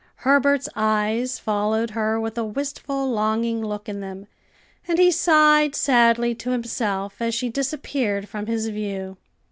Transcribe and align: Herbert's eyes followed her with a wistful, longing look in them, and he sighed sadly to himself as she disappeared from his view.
Herbert's 0.15 0.67
eyes 0.75 1.37
followed 1.37 1.91
her 1.91 2.19
with 2.19 2.35
a 2.35 2.43
wistful, 2.43 3.11
longing 3.11 3.63
look 3.63 3.87
in 3.87 3.99
them, 3.99 4.25
and 4.87 4.97
he 4.97 5.11
sighed 5.11 5.75
sadly 5.75 6.33
to 6.33 6.49
himself 6.49 7.21
as 7.21 7.35
she 7.35 7.49
disappeared 7.49 8.27
from 8.27 8.47
his 8.47 8.67
view. 8.69 9.17